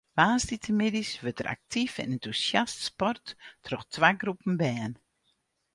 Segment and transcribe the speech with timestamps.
[0.17, 3.27] Woansdeitemiddeis wurdt der aktyf en entûsjast sport
[3.65, 4.93] troch twa groepen bern.